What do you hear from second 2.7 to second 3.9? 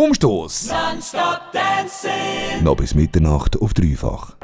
bis Mitternacht auf